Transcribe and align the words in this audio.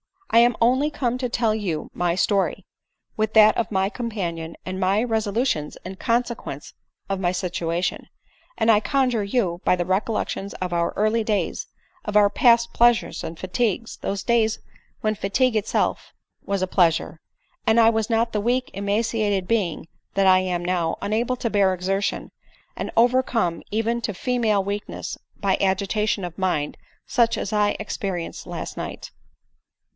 I 0.31 0.39
am 0.39 0.55
only 0.61 0.89
come 0.89 1.19
to 1.19 1.29
tell 1.29 1.53
you 1.53 1.91
my 1.93 2.15
story, 2.15 2.65
with 3.17 3.33
that 3.33 3.55
of 3.55 3.69
my 3.69 3.87
companion, 3.89 4.55
and 4.65 4.79
my 4.79 5.01
res 5.01 5.25
olutions 5.27 5.75
in 5.85 5.97
consequence 5.97 6.73
of 7.07 7.19
my 7.19 7.31
situation; 7.33 8.07
and 8.57 8.71
I 8.71 8.79
conjure 8.79 9.25
you, 9.25 9.61
by 9.63 9.75
the 9.75 9.85
recollections 9.85 10.55
of 10.55 10.73
our 10.73 10.91
early 10.95 11.23
days, 11.23 11.67
of 12.05 12.15
our 12.15 12.31
past 12.31 12.73
pleasures 12.73 13.23
and 13.23 13.37
fatigues, 13.37 13.97
those 14.01 14.23
days 14.23 14.57
when 15.01 15.13
fatigue 15.15 15.55
itself 15.55 16.13
was 16.45 16.63
a 16.63 16.67
pleasure, 16.67 17.19
and 17.67 17.77
1 17.77 17.93
was 17.93 18.09
not 18.09 18.31
the 18.31 18.41
weak 18.41 18.71
emaciated 18.73 19.47
being 19.47 19.87
that 20.15 20.25
I 20.27 20.39
am 20.39 20.65
now, 20.65 20.97
unable 21.01 21.35
to 21.35 21.49
bear 21.49 21.73
exertion, 21.73 22.31
and 22.77 22.89
overcome 22.97 23.61
even 23.69 24.01
to 24.01 24.13
female 24.15 24.63
weakness 24.63 25.17
by 25.35 25.57
agitation 25.61 26.23
of 26.23 26.39
mind 26.39 26.77
such 27.05 27.37
as 27.37 27.51
1 27.51 27.75
experi 27.79 28.27
enced 28.27 28.47
last 28.47 28.77
night." 28.77 29.11